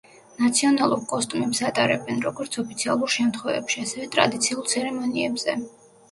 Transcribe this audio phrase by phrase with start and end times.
[0.43, 5.55] ნაციონალურ კოსტუმებს ატარებენ, როგორც ოფიციალურ შემთხვევებში, ასევე ტრადიციულ ცერემონიებზე.